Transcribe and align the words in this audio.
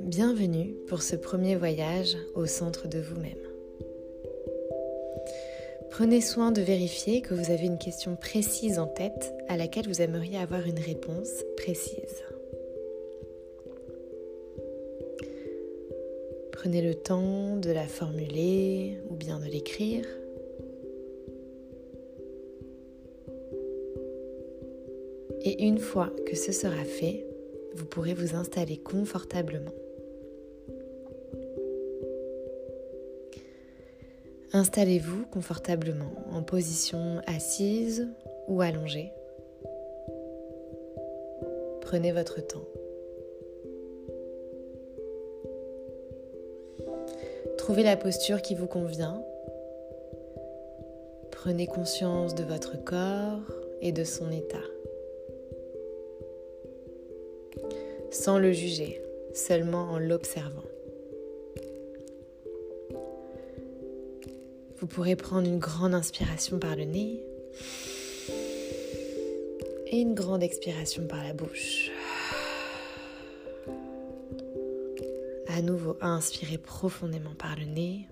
Bienvenue 0.00 0.74
pour 0.88 1.02
ce 1.02 1.16
premier 1.16 1.56
voyage 1.56 2.16
au 2.34 2.46
centre 2.46 2.88
de 2.88 2.98
vous-même. 2.98 3.32
Prenez 5.90 6.20
soin 6.20 6.52
de 6.52 6.60
vérifier 6.60 7.22
que 7.22 7.34
vous 7.34 7.50
avez 7.50 7.66
une 7.66 7.78
question 7.78 8.16
précise 8.16 8.78
en 8.78 8.86
tête 8.86 9.34
à 9.48 9.56
laquelle 9.56 9.88
vous 9.88 10.00
aimeriez 10.00 10.38
avoir 10.38 10.66
une 10.66 10.78
réponse 10.78 11.44
précise. 11.56 12.22
Prenez 16.52 16.82
le 16.82 16.94
temps 16.94 17.56
de 17.56 17.70
la 17.70 17.86
formuler 17.86 18.98
ou 19.10 19.14
bien 19.14 19.40
de 19.40 19.46
l'écrire. 19.46 20.04
Et 25.46 25.62
une 25.64 25.78
fois 25.78 26.10
que 26.26 26.34
ce 26.34 26.50
sera 26.50 26.82
fait, 26.82 27.24
vous 27.76 27.84
pourrez 27.84 28.14
vous 28.14 28.34
installer 28.34 28.78
confortablement. 28.78 29.70
Installez-vous 34.52 35.24
confortablement 35.26 36.10
en 36.32 36.42
position 36.42 37.20
assise 37.28 38.08
ou 38.48 38.60
allongée. 38.60 39.12
Prenez 41.80 42.10
votre 42.10 42.44
temps. 42.44 42.66
Trouvez 47.56 47.84
la 47.84 47.96
posture 47.96 48.42
qui 48.42 48.56
vous 48.56 48.66
convient. 48.66 49.22
Prenez 51.30 51.68
conscience 51.68 52.34
de 52.34 52.42
votre 52.42 52.82
corps 52.82 53.52
et 53.80 53.92
de 53.92 54.02
son 54.02 54.32
état. 54.32 54.58
Sans 58.18 58.38
le 58.38 58.50
juger, 58.50 59.02
seulement 59.34 59.90
en 59.90 59.98
l'observant. 59.98 60.64
Vous 64.78 64.86
pourrez 64.86 65.16
prendre 65.16 65.46
une 65.46 65.58
grande 65.58 65.94
inspiration 65.94 66.58
par 66.58 66.76
le 66.76 66.84
nez 66.84 67.22
et 69.88 70.00
une 70.00 70.14
grande 70.14 70.42
expiration 70.42 71.06
par 71.06 71.22
la 71.22 71.34
bouche. 71.34 71.90
À 75.48 75.60
nouveau, 75.60 75.98
inspirez 76.00 76.58
profondément 76.58 77.34
par 77.38 77.54
le 77.56 77.66
nez. 77.66 78.08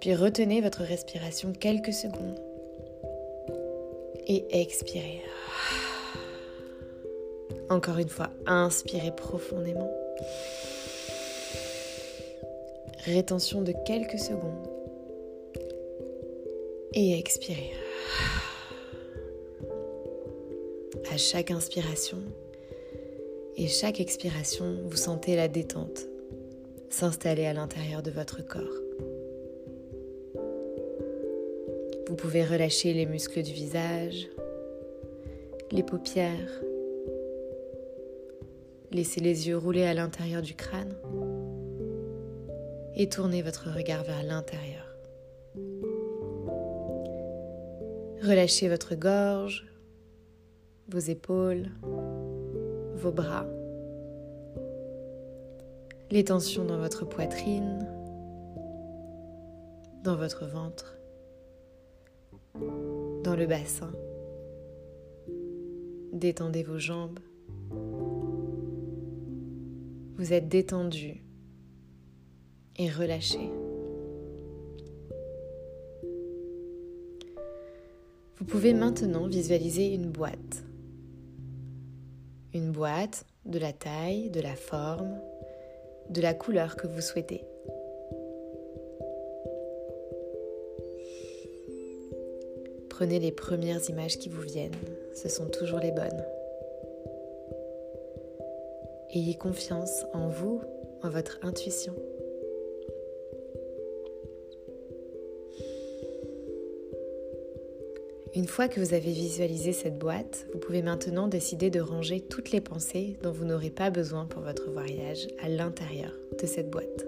Puis 0.00 0.14
retenez 0.14 0.60
votre 0.60 0.82
respiration 0.82 1.54
quelques 1.54 1.94
secondes. 1.94 2.38
Et 4.26 4.60
expirez. 4.60 5.22
Encore 7.70 7.98
une 7.98 8.08
fois, 8.08 8.30
inspirez 8.46 9.14
profondément. 9.14 9.90
Rétention 13.04 13.62
de 13.62 13.72
quelques 13.84 14.18
secondes. 14.18 14.68
Et 16.92 17.18
expirez. 17.18 17.72
À 21.10 21.16
chaque 21.16 21.50
inspiration 21.50 22.18
et 23.56 23.68
chaque 23.68 24.00
expiration, 24.00 24.78
vous 24.84 24.96
sentez 24.96 25.36
la 25.36 25.48
détente 25.48 26.06
s'installer 26.94 27.46
à 27.46 27.52
l'intérieur 27.52 28.02
de 28.02 28.10
votre 28.12 28.46
corps. 28.46 28.62
Vous 32.08 32.14
pouvez 32.14 32.44
relâcher 32.44 32.92
les 32.92 33.06
muscles 33.06 33.42
du 33.42 33.52
visage, 33.52 34.28
les 35.72 35.82
paupières, 35.82 36.62
laisser 38.94 39.20
les 39.20 39.48
yeux 39.48 39.58
rouler 39.58 39.82
à 39.82 39.92
l'intérieur 39.92 40.40
du 40.40 40.54
crâne 40.54 40.94
et 42.94 43.08
tournez 43.08 43.42
votre 43.42 43.68
regard 43.70 44.04
vers 44.04 44.22
l'intérieur. 44.22 44.86
Relâchez 48.22 48.68
votre 48.68 48.94
gorge, 48.94 49.66
vos 50.88 51.00
épaules, 51.00 51.70
vos 52.94 53.10
bras, 53.10 53.46
les 56.12 56.22
tensions 56.22 56.64
dans 56.64 56.78
votre 56.78 57.04
poitrine, 57.04 57.88
dans 60.04 60.14
votre 60.14 60.46
ventre, 60.46 60.96
dans 63.24 63.34
le 63.34 63.46
bassin. 63.46 63.90
Détendez 66.12 66.62
vos 66.62 66.78
jambes. 66.78 67.18
Vous 70.16 70.32
êtes 70.32 70.48
détendu 70.48 71.24
et 72.76 72.88
relâchez. 72.88 73.50
Vous 78.36 78.44
pouvez 78.44 78.74
maintenant 78.74 79.26
visualiser 79.26 79.92
une 79.92 80.10
boîte. 80.10 80.64
Une 82.52 82.70
boîte 82.70 83.26
de 83.44 83.58
la 83.58 83.72
taille, 83.72 84.30
de 84.30 84.40
la 84.40 84.54
forme, 84.54 85.18
de 86.10 86.20
la 86.20 86.32
couleur 86.32 86.76
que 86.76 86.86
vous 86.86 87.00
souhaitez. 87.00 87.42
Prenez 92.88 93.18
les 93.18 93.32
premières 93.32 93.90
images 93.90 94.18
qui 94.18 94.28
vous 94.28 94.42
viennent, 94.42 94.70
ce 95.16 95.28
sont 95.28 95.48
toujours 95.48 95.80
les 95.80 95.90
bonnes. 95.90 96.24
Ayez 99.14 99.36
confiance 99.36 100.04
en 100.12 100.28
vous, 100.28 100.60
en 101.04 101.08
votre 101.08 101.38
intuition. 101.42 101.94
Une 108.34 108.48
fois 108.48 108.66
que 108.66 108.80
vous 108.80 108.92
avez 108.92 109.12
visualisé 109.12 109.72
cette 109.72 109.96
boîte, 109.96 110.48
vous 110.52 110.58
pouvez 110.58 110.82
maintenant 110.82 111.28
décider 111.28 111.70
de 111.70 111.78
ranger 111.80 112.20
toutes 112.20 112.50
les 112.50 112.60
pensées 112.60 113.16
dont 113.22 113.30
vous 113.30 113.44
n'aurez 113.44 113.70
pas 113.70 113.90
besoin 113.90 114.24
pour 114.24 114.42
votre 114.42 114.68
voyage 114.72 115.28
à 115.40 115.48
l'intérieur 115.48 116.10
de 116.40 116.46
cette 116.46 116.68
boîte. 116.68 117.06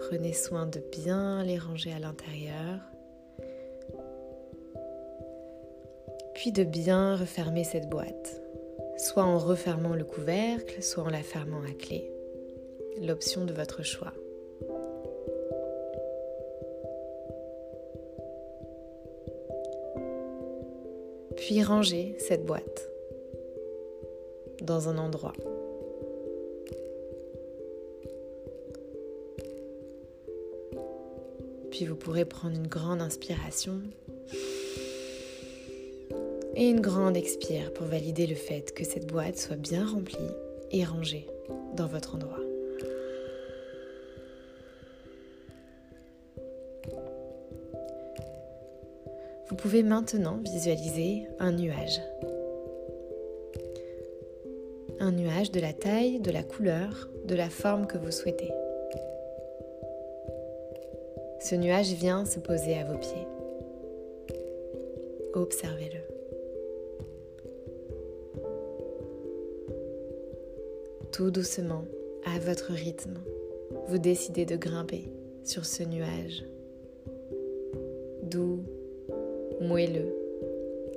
Prenez 0.00 0.32
soin 0.32 0.66
de 0.66 0.80
bien 0.90 1.44
les 1.44 1.58
ranger 1.58 1.92
à 1.92 2.00
l'intérieur, 2.00 2.80
de 6.52 6.64
bien 6.64 7.16
refermer 7.16 7.64
cette 7.64 7.88
boîte, 7.88 8.42
soit 8.96 9.24
en 9.24 9.38
refermant 9.38 9.94
le 9.94 10.04
couvercle, 10.04 10.82
soit 10.82 11.04
en 11.04 11.10
la 11.10 11.22
fermant 11.22 11.62
à 11.62 11.72
clé, 11.72 12.10
l'option 13.00 13.44
de 13.44 13.52
votre 13.52 13.82
choix. 13.82 14.12
puis 21.46 21.62
ranger 21.62 22.14
cette 22.18 22.46
boîte 22.46 22.88
dans 24.62 24.88
un 24.88 24.96
endroit. 24.96 25.34
Puis 31.70 31.84
vous 31.84 31.96
pourrez 31.96 32.24
prendre 32.24 32.56
une 32.56 32.68
grande 32.68 33.02
inspiration 33.02 33.80
et 36.56 36.68
une 36.68 36.80
grande 36.80 37.16
expire 37.16 37.72
pour 37.72 37.86
valider 37.86 38.26
le 38.26 38.34
fait 38.34 38.72
que 38.74 38.84
cette 38.84 39.06
boîte 39.06 39.38
soit 39.38 39.56
bien 39.56 39.86
remplie 39.86 40.16
et 40.70 40.84
rangée 40.84 41.26
dans 41.76 41.86
votre 41.86 42.14
endroit. 42.14 42.40
Vous 49.48 49.56
pouvez 49.56 49.82
maintenant 49.82 50.38
visualiser 50.42 51.26
un 51.38 51.52
nuage. 51.52 52.00
Un 55.00 55.12
nuage 55.12 55.50
de 55.50 55.60
la 55.60 55.72
taille, 55.72 56.20
de 56.20 56.30
la 56.30 56.42
couleur, 56.42 57.08
de 57.26 57.34
la 57.34 57.50
forme 57.50 57.86
que 57.86 57.98
vous 57.98 58.10
souhaitez. 58.10 58.50
Ce 61.40 61.54
nuage 61.54 61.92
vient 61.92 62.24
se 62.24 62.38
poser 62.38 62.78
à 62.78 62.84
vos 62.84 62.98
pieds. 62.98 63.26
Observez-le. 65.34 66.13
Tout 71.14 71.30
doucement, 71.30 71.84
à 72.24 72.40
votre 72.40 72.72
rythme, 72.72 73.20
vous 73.86 73.98
décidez 73.98 74.44
de 74.46 74.56
grimper 74.56 75.12
sur 75.44 75.64
ce 75.64 75.84
nuage 75.84 76.44
doux 78.24 78.64
moelleux 79.60 80.12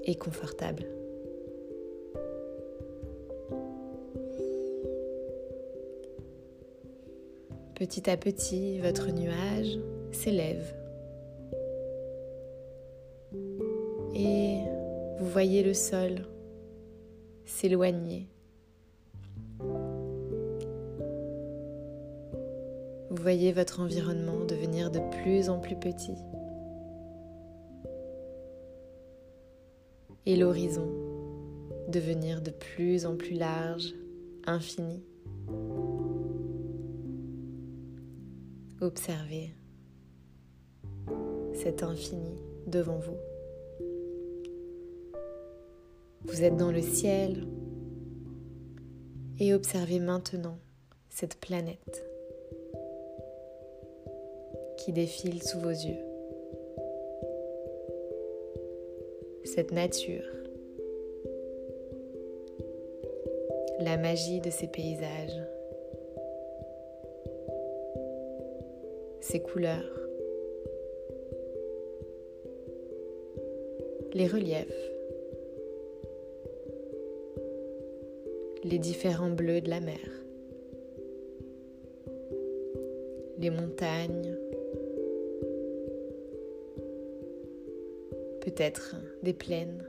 et 0.05 0.15
confortable. 0.15 0.87
Petit 7.75 8.09
à 8.09 8.17
petit, 8.17 8.79
votre 8.79 9.11
nuage 9.11 9.77
s'élève. 10.11 10.73
Et 14.15 14.61
vous 15.19 15.29
voyez 15.29 15.61
le 15.61 15.75
sol 15.75 16.25
s'éloigner. 17.45 18.27
Voyez 23.27 23.51
votre 23.51 23.81
environnement 23.81 24.45
devenir 24.45 24.89
de 24.89 25.01
plus 25.21 25.49
en 25.49 25.59
plus 25.59 25.75
petit. 25.75 26.15
Et 30.25 30.37
l'horizon 30.37 30.87
devenir 31.89 32.41
de 32.41 32.51
plus 32.51 33.05
en 33.05 33.17
plus 33.17 33.33
large, 33.33 33.93
infini. 34.45 35.03
Observez 38.79 39.53
cet 41.53 41.83
infini 41.83 42.41
devant 42.65 42.99
vous. 42.99 43.17
Vous 46.23 46.43
êtes 46.43 46.55
dans 46.55 46.71
le 46.71 46.81
ciel 46.81 47.45
et 49.37 49.53
observez 49.53 49.99
maintenant 49.99 50.59
cette 51.09 51.41
planète 51.41 52.07
qui 54.87 54.93
défile 54.93 55.43
sous 55.43 55.59
vos 55.59 55.67
yeux. 55.67 55.99
Cette 59.43 59.73
nature, 59.73 60.23
la 63.81 63.97
magie 63.97 64.39
de 64.39 64.49
ces 64.49 64.67
paysages, 64.67 65.43
ces 69.19 69.41
couleurs, 69.41 69.99
les 74.13 74.27
reliefs, 74.27 74.91
les 78.63 78.79
différents 78.79 79.31
bleus 79.31 79.59
de 79.59 79.69
la 79.69 79.81
mer, 79.81 80.23
les 83.37 83.49
montagnes, 83.49 84.36
peut-être 88.47 88.95
des 89.23 89.33
plaines, 89.33 89.83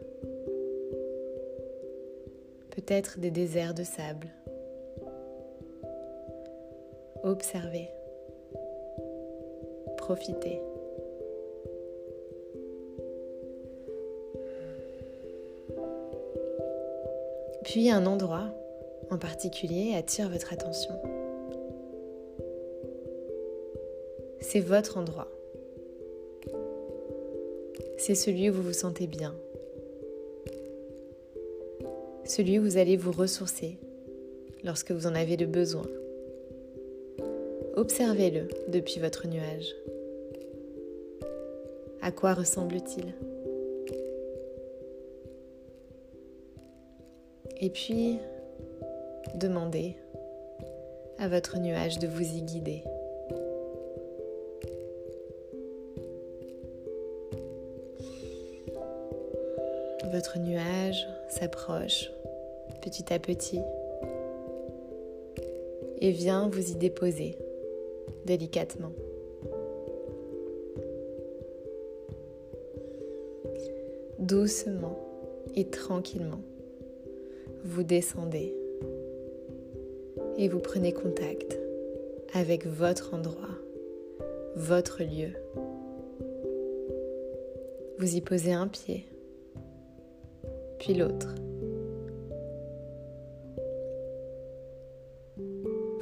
peut-être 2.71 3.21
des 3.21 3.31
déserts 3.31 3.73
de 3.73 3.85
sable. 3.85 4.27
Observez, 7.23 7.89
profitez. 9.97 10.61
Puis 17.63 17.91
un 17.91 18.07
endroit 18.07 18.49
en 19.11 19.19
particulier 19.19 19.95
attire 19.95 20.29
votre 20.31 20.53
attention. 20.53 21.01
C'est 24.41 24.61
votre 24.61 24.99
endroit. 24.99 25.29
C'est 27.99 28.15
celui 28.15 28.49
où 28.49 28.55
vous 28.55 28.63
vous 28.63 28.73
sentez 28.73 29.09
bien. 29.09 29.35
Celui 32.25 32.59
où 32.59 32.63
vous 32.63 32.77
allez 32.77 32.97
vous 32.97 33.11
ressourcer 33.11 33.77
lorsque 34.63 34.93
vous 34.93 35.07
en 35.07 35.15
avez 35.17 35.37
le 35.37 35.47
besoin. 35.47 35.87
Observez-le 37.75 38.49
depuis 38.69 39.01
votre 39.01 39.27
nuage. 39.27 39.75
À 42.01 42.13
quoi 42.13 42.35
ressemble-t-il? 42.35 43.13
Et 47.61 47.71
puis, 47.71 48.19
demandez 49.35 49.97
à 51.19 51.29
votre 51.29 51.59
nuage 51.59 51.99
de 51.99 52.07
vous 52.07 52.23
y 52.23 52.43
guider. 52.43 52.85
Votre 60.19 60.41
nuage 60.41 61.07
s'approche 61.29 62.11
petit 62.83 63.15
à 63.15 63.21
petit 63.21 63.61
et 66.01 66.11
vient 66.11 66.49
vous 66.49 66.73
y 66.73 66.75
déposer 66.75 67.39
délicatement. 68.25 68.91
Doucement 74.19 74.99
et 75.55 75.67
tranquillement, 75.67 76.43
vous 77.63 77.85
descendez 77.85 78.57
et 80.37 80.49
vous 80.49 80.59
prenez 80.59 80.93
contact 80.93 81.57
avec 82.35 82.67
votre 82.67 83.15
endroit, 83.15 83.55
votre 84.57 85.05
lieu. 85.05 85.31
Vous 88.01 88.17
y 88.17 88.21
posez 88.21 88.53
un 88.53 88.67
pied, 88.67 89.05
puis 90.79 90.95
l'autre. 90.95 91.35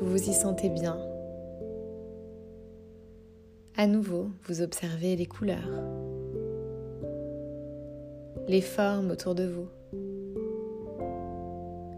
Vous 0.00 0.06
vous 0.06 0.30
y 0.30 0.32
sentez 0.32 0.68
bien. 0.68 0.98
À 3.76 3.86
nouveau, 3.86 4.28
vous 4.44 4.62
observez 4.62 5.16
les 5.16 5.26
couleurs, 5.26 5.84
les 8.48 8.60
formes 8.60 9.10
autour 9.10 9.34
de 9.34 9.44
vous, 9.44 9.68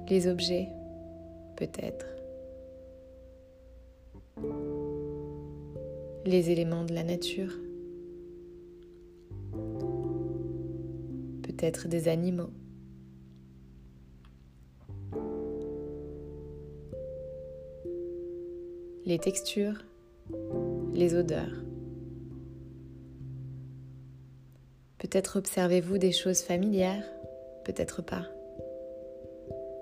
les 0.09 0.27
objets, 0.27 0.69
peut-être. 1.57 2.07
les 6.29 6.51
éléments 6.51 6.85
de 6.85 6.93
la 6.93 7.05
nature, 7.05 7.53
peut-être 11.43 11.89
des 11.89 12.09
animaux. 12.09 12.51
Les 19.09 19.19
textures, 19.19 19.87
les 20.93 21.15
odeurs. 21.15 21.65
Peut-être 24.99 25.39
observez-vous 25.39 25.97
des 25.97 26.13
choses 26.13 26.43
familières, 26.43 27.11
peut-être 27.65 28.03
pas. 28.03 28.27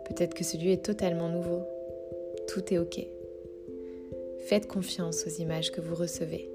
Peut-être 0.05 0.33
que 0.33 0.45
celui 0.45 0.71
est 0.71 0.85
totalement 0.85 1.29
nouveau. 1.29 1.63
Tout 2.47 2.73
est 2.73 2.79
OK. 2.79 3.05
Faites 4.47 4.69
confiance 4.69 5.27
aux 5.27 5.43
images 5.43 5.73
que 5.73 5.81
vous 5.81 5.97
recevez. 5.97 6.49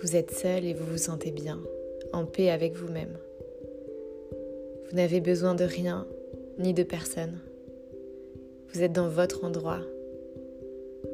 Vous 0.00 0.14
êtes 0.14 0.30
seul 0.30 0.64
et 0.64 0.74
vous 0.74 0.86
vous 0.86 0.96
sentez 0.96 1.32
bien, 1.32 1.60
paix 2.24 2.50
avec 2.50 2.74
vous-même. 2.74 3.16
Vous 4.88 4.96
n'avez 4.96 5.20
besoin 5.20 5.54
de 5.54 5.64
rien 5.64 6.06
ni 6.58 6.74
de 6.74 6.82
personne. 6.82 7.38
Vous 8.72 8.82
êtes 8.82 8.92
dans 8.92 9.08
votre 9.08 9.44
endroit, 9.44 9.80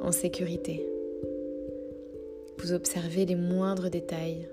en 0.01 0.13
sécurité. 0.13 0.87
Vous 2.59 2.73
observez 2.73 3.27
les 3.27 3.37
moindres 3.37 3.91
détails 3.91 4.49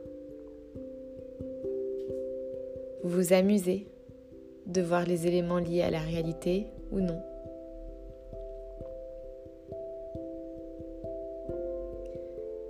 vous 3.04 3.10
vous 3.10 3.34
amusez 3.34 3.88
de 4.68 4.82
voir 4.82 5.06
les 5.06 5.26
éléments 5.26 5.58
liés 5.58 5.82
à 5.82 5.90
la 5.90 6.00
réalité 6.00 6.68
ou 6.92 7.00
non. 7.00 7.20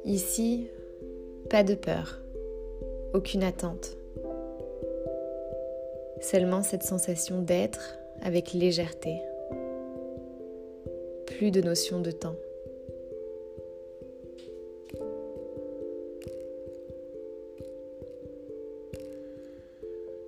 Ici, 0.05 0.67
pas 1.49 1.63
de 1.63 1.75
peur, 1.75 2.20
aucune 3.13 3.43
attente. 3.43 3.97
Seulement 6.21 6.63
cette 6.63 6.83
sensation 6.83 7.41
d'être 7.41 7.97
avec 8.21 8.53
légèreté. 8.53 9.21
Plus 11.25 11.51
de 11.51 11.61
notion 11.61 11.99
de 11.99 12.11
temps. 12.11 12.35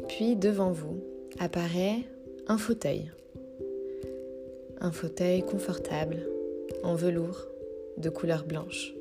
Puis 0.08 0.36
devant 0.36 0.72
vous 0.72 1.02
apparaît 1.40 2.00
un 2.48 2.58
fauteuil. 2.58 3.12
Un 4.80 4.92
fauteuil 4.92 5.44
confortable 5.44 6.28
en 6.84 6.96
velours 6.96 7.48
de 7.98 8.10
couleur 8.10 8.44
blanche. 8.46 8.94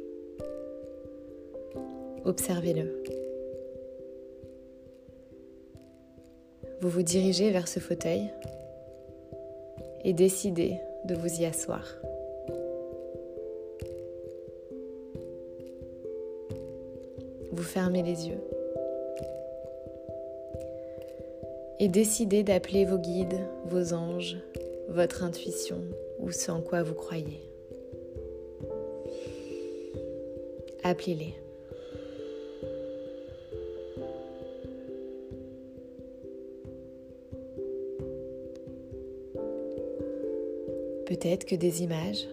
Observez-le. 2.25 3.03
Vous 6.83 6.89
vous 6.89 7.03
dirigez 7.05 7.53
vers 7.53 7.69
ce 7.69 7.79
fauteuil 7.79 8.29
et 10.03 10.13
décidez 10.13 10.81
de 11.05 11.15
vous 11.15 11.41
y 11.41 11.47
asseoir. 11.47 11.85
Vous 17.53 17.63
fermez 17.63 18.03
les 18.03 18.27
yeux 18.27 18.41
et 21.79 21.87
décidez 21.87 22.43
d'appeler 22.43 22.85
vos 22.85 22.99
guides, 22.99 23.39
vos 23.67 23.95
anges, 23.95 24.37
votre 24.89 25.23
intuition 25.23 25.79
ou 26.19 26.33
ce 26.33 26.51
en 26.51 26.63
quoi 26.63 26.83
vous 26.83 26.95
croyez. 26.95 27.49
Appelez-les. 30.83 31.42
Peut-être 41.07 41.45
que 41.45 41.57
des 41.57 41.83
images, 41.83 42.29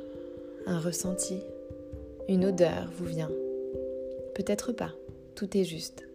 un 0.67 0.79
ressenti, 0.79 1.41
une 2.27 2.45
odeur 2.45 2.91
vous 2.95 3.05
vient. 3.05 3.31
Peut-être 4.35 4.71
pas, 4.71 4.93
tout 5.35 5.57
est 5.57 5.63
juste. 5.63 6.07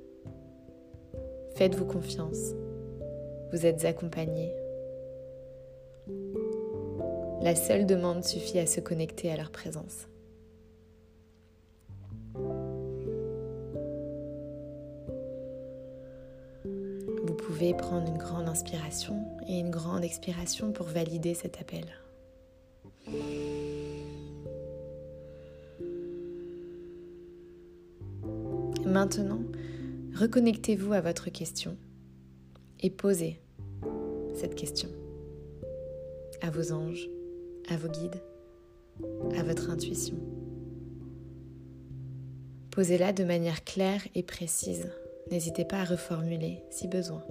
Faites-vous 1.57 1.85
confiance. 1.85 2.53
Vous 3.53 3.67
êtes 3.67 3.85
accompagné. 3.85 4.53
La 7.43 7.57
seule 7.57 7.87
demande 7.87 8.25
suffit 8.25 8.59
à 8.59 8.67
se 8.67 8.81
connecter 8.81 9.31
à 9.31 9.37
leur 9.37 9.51
présence. 9.51 10.09
Vous 17.25 17.35
pouvez 17.35 17.75
prendre 17.75 18.09
une 18.09 18.19
grande 18.19 18.49
inspiration 18.49 19.17
et 19.49 19.59
une 19.59 19.71
grande 19.71 20.05
expiration 20.05 20.73
pour 20.73 20.87
valider 20.87 21.35
cet 21.35 21.61
appel. 21.61 21.85
Maintenant, 28.87 29.40
reconnectez-vous 30.14 30.92
à 30.92 31.00
votre 31.00 31.30
question 31.30 31.76
et 32.80 32.90
posez 32.90 33.40
cette 34.35 34.54
question 34.54 34.88
à 36.42 36.50
vos 36.50 36.73
anges, 36.73 37.09
à 37.71 37.76
vos 37.76 37.88
guides, 37.88 38.23
à 39.38 39.42
votre 39.42 39.71
intuition. 39.71 40.16
Posez-la 42.71 43.12
de 43.12 43.25
manière 43.25 43.64
claire 43.64 44.06
et 44.14 44.23
précise. 44.23 44.90
N'hésitez 45.30 45.64
pas 45.64 45.80
à 45.80 45.85
reformuler 45.85 46.62
si 46.71 46.87
besoin. 46.87 47.25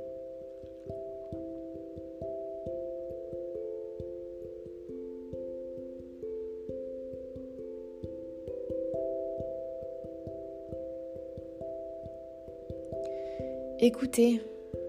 Écoutez 13.85 14.39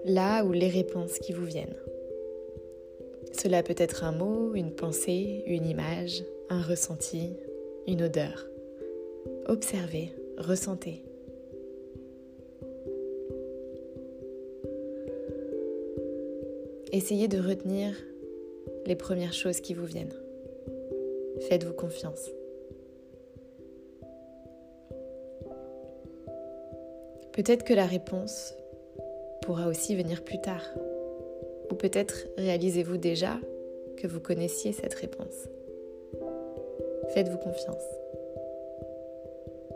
là 0.04 0.44
où 0.44 0.52
les 0.52 0.68
réponses 0.68 1.18
qui 1.18 1.32
vous 1.32 1.44
viennent. 1.44 1.74
Cela 3.32 3.64
peut 3.64 3.74
être 3.76 4.04
un 4.04 4.12
mot, 4.12 4.54
une 4.54 4.70
pensée, 4.70 5.42
une 5.48 5.66
image, 5.66 6.22
un 6.48 6.62
ressenti, 6.62 7.32
une 7.88 8.02
odeur. 8.02 8.46
Observez, 9.46 10.12
ressentez. 10.38 11.02
Essayez 16.92 17.26
de 17.26 17.40
retenir 17.40 17.96
les 18.86 18.94
premières 18.94 19.32
choses 19.32 19.60
qui 19.60 19.74
vous 19.74 19.86
viennent. 19.86 20.14
Faites-vous 21.48 21.74
confiance. 21.74 22.30
Peut-être 27.32 27.64
que 27.64 27.74
la 27.74 27.86
réponse 27.86 28.54
pourra 29.44 29.68
aussi 29.68 29.94
venir 29.94 30.24
plus 30.24 30.40
tard. 30.40 30.64
Ou 31.70 31.74
peut-être 31.74 32.26
réalisez-vous 32.38 32.96
déjà 32.96 33.38
que 33.98 34.06
vous 34.06 34.20
connaissiez 34.20 34.72
cette 34.72 34.94
réponse. 34.94 35.48
Faites-vous 37.12 37.38
confiance. 37.38 37.82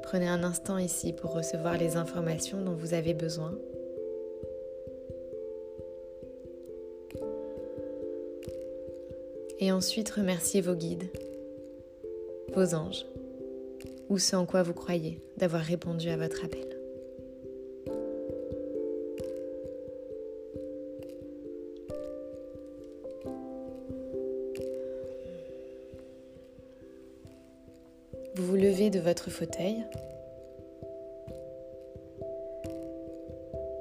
Prenez 0.03 0.27
un 0.27 0.43
instant 0.43 0.79
ici 0.79 1.13
pour 1.13 1.35
recevoir 1.35 1.77
les 1.77 1.97
informations 1.97 2.63
dont 2.63 2.73
vous 2.73 2.95
avez 2.95 3.13
besoin. 3.13 3.55
Et 9.61 9.71
ensuite 9.71 10.09
remerciez 10.09 10.63
vos 10.63 10.75
guides, 10.75 11.11
vos 12.55 12.75
anges, 12.75 13.05
ou 14.09 14.19
ce 14.19 14.35
en 14.35 14.47
quoi 14.47 14.63
vous 14.63 14.73
croyez 14.73 15.21
d'avoir 15.37 15.63
répondu 15.63 16.09
à 16.09 16.17
votre 16.17 16.45
appel. 16.45 16.68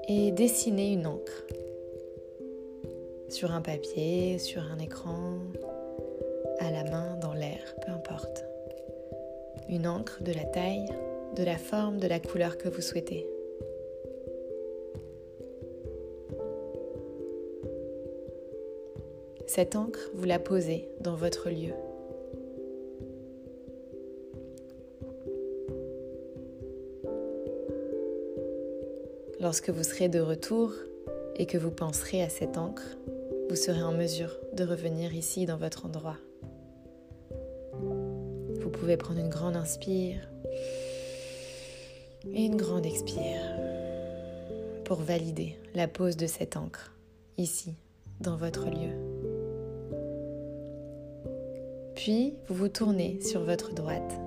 Et 0.08 0.32
dessinez 0.32 0.94
une 0.94 1.08
encre 1.08 1.44
sur 3.30 3.52
un 3.52 3.62
papier, 3.62 4.40
sur 4.40 4.62
un 4.62 4.80
écran, 4.80 5.40
à 6.60 6.72
la 6.72 6.84
main, 6.86 7.18
dans 7.22 7.34
l'air, 7.34 7.76
peu 7.86 7.92
importe. 7.92 8.46
Une 9.70 9.88
encre 9.88 10.24
de 10.24 10.32
la 10.32 10.46
taille, 10.46 10.88
de 11.36 11.44
la 11.44 11.58
forme, 11.58 12.00
de 12.00 12.08
la 12.08 12.20
couleur 12.20 12.58
que 12.58 12.70
vous 12.70 12.82
souhaitez. 12.82 13.28
Cette 19.46 19.76
encre, 19.76 20.12
vous 20.14 20.26
la 20.26 20.40
posez 20.40 20.90
dans 21.02 21.16
votre 21.16 21.50
lieu. 21.50 21.74
Lorsque 29.48 29.70
vous 29.70 29.84
serez 29.84 30.10
de 30.10 30.20
retour 30.20 30.74
et 31.38 31.46
que 31.46 31.58
vous 31.58 31.72
penserez 31.72 32.22
à 32.22 32.28
cette 32.28 32.58
encre, 32.58 32.98
vous 33.50 33.56
serez 33.56 33.82
en 33.82 33.94
mesure 33.94 34.36
de 34.52 34.66
revenir 34.66 35.16
ici 35.16 35.46
dans 35.46 35.56
votre 35.56 35.86
endroit. 35.86 36.18
Vous 38.60 38.70
pouvez 38.70 38.98
prendre 38.98 39.22
une 39.22 39.30
grande 39.30 39.56
inspire 39.56 40.20
et 42.26 42.44
une 42.44 42.58
grande 42.58 42.86
expire 42.86 43.40
pour 44.84 44.98
valider 44.98 45.58
la 45.76 45.88
pose 45.88 46.18
de 46.18 46.28
cette 46.28 46.58
encre 46.58 46.94
ici 47.38 47.74
dans 48.20 48.36
votre 48.36 48.66
lieu. 48.66 48.92
Puis 51.96 52.36
vous 52.50 52.56
vous 52.56 52.68
tournez 52.68 53.22
sur 53.22 53.46
votre 53.46 53.74
droite. 53.74 54.20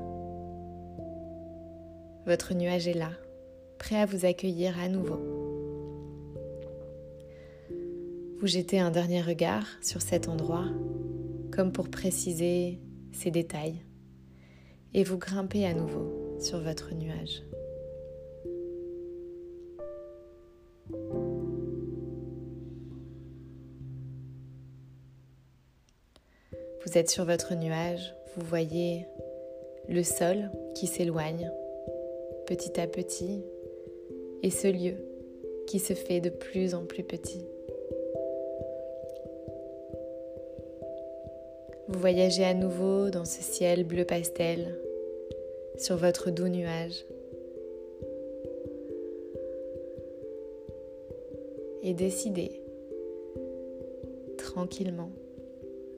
Votre 2.24 2.54
nuage 2.54 2.88
est 2.88 2.94
là, 2.94 3.10
prêt 3.80 3.96
à 3.96 4.06
vous 4.06 4.26
accueillir 4.26 4.78
à 4.78 4.88
nouveau. 4.88 5.18
Vous 8.38 8.46
jetez 8.46 8.78
un 8.78 8.90
dernier 8.90 9.22
regard 9.22 9.66
sur 9.80 10.02
cet 10.02 10.28
endroit, 10.28 10.66
comme 11.50 11.72
pour 11.72 11.88
préciser 11.88 12.78
ses 13.12 13.30
détails, 13.30 13.82
et 14.92 15.02
vous 15.02 15.16
grimpez 15.16 15.66
à 15.66 15.72
nouveau 15.72 16.38
sur 16.38 16.60
votre 16.60 16.94
nuage. 16.94 17.42
Vous 26.84 26.98
êtes 26.98 27.10
sur 27.10 27.24
votre 27.24 27.54
nuage, 27.54 28.14
vous 28.36 28.44
voyez 28.44 29.06
le 29.88 30.02
sol 30.02 30.50
qui 30.74 30.86
s'éloigne 30.86 31.50
petit 32.46 32.78
à 32.80 32.86
petit 32.86 33.42
et 34.42 34.50
ce 34.50 34.68
lieu 34.68 34.94
qui 35.66 35.78
se 35.78 35.94
fait 35.94 36.20
de 36.20 36.30
plus 36.30 36.74
en 36.74 36.84
plus 36.84 37.04
petit. 37.04 37.46
Vous 41.88 41.98
voyagez 41.98 42.44
à 42.44 42.54
nouveau 42.54 43.10
dans 43.10 43.24
ce 43.24 43.42
ciel 43.42 43.84
bleu 43.84 44.04
pastel, 44.04 44.76
sur 45.76 45.96
votre 45.96 46.30
doux 46.30 46.48
nuage. 46.48 47.04
Et 51.82 51.94
décidez 51.94 52.60
tranquillement 54.36 55.10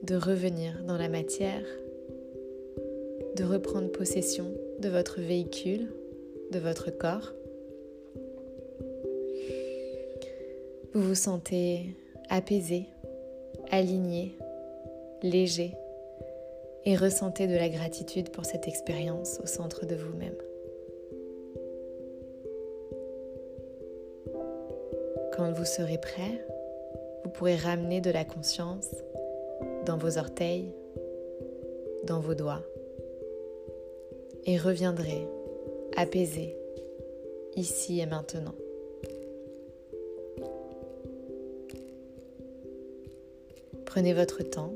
de 0.03 0.15
revenir 0.15 0.83
dans 0.87 0.97
la 0.97 1.09
matière, 1.09 1.65
de 3.35 3.43
reprendre 3.43 3.91
possession 3.91 4.53
de 4.79 4.89
votre 4.89 5.19
véhicule, 5.19 5.87
de 6.51 6.59
votre 6.59 6.89
corps 6.89 7.33
Vous 10.93 11.01
vous 11.01 11.15
sentez 11.15 11.95
apaisé, 12.29 12.85
aligné, 13.71 14.37
léger 15.23 15.73
et 16.85 16.95
ressentez 16.95 17.47
de 17.47 17.55
la 17.55 17.67
gratitude 17.67 18.29
pour 18.29 18.45
cette 18.45 18.67
expérience 18.67 19.39
au 19.41 19.47
centre 19.47 19.87
de 19.87 19.95
vous-même. 19.95 20.35
Quand 25.35 25.51
vous 25.51 25.65
serez 25.65 25.97
prêt, 25.97 26.45
vous 27.23 27.31
pourrez 27.31 27.55
ramener 27.55 27.99
de 27.99 28.11
la 28.11 28.23
conscience 28.23 28.89
dans 29.87 29.97
vos 29.97 30.19
orteils, 30.19 30.71
dans 32.03 32.19
vos 32.19 32.35
doigts, 32.35 32.61
et 34.45 34.59
reviendrez 34.59 35.27
apaisé 35.97 36.55
ici 37.55 37.99
et 37.99 38.05
maintenant. 38.05 38.53
Prenez 43.93 44.15
votre 44.15 44.41
temps 44.41 44.73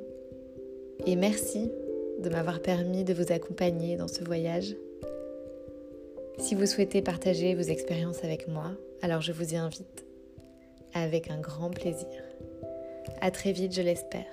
et 1.08 1.16
merci 1.16 1.72
de 2.20 2.30
m'avoir 2.30 2.62
permis 2.62 3.04
de 3.04 3.16
vous 3.16 3.32
accompagner 3.32 3.96
dans 3.96 4.08
ce 4.08 4.24
voyage. 4.24 4.76
Si 6.38 6.54
vous 6.54 6.68
souhaitez 6.68 7.02
partager 7.02 7.56
vos 7.56 7.64
expériences 7.64 8.24
avec 8.24 8.48
moi, 8.48 8.74
alors 9.02 9.22
je 9.22 9.32
vous 9.32 9.56
y 9.56 9.58
invite 9.58 10.06
avec 10.94 11.32
un 11.32 11.40
grand 11.40 11.72
plaisir. 11.72 12.22
À 13.20 13.32
très 13.32 13.54
vite, 13.54 13.74
je 13.74 13.82
l'espère. 13.82 14.28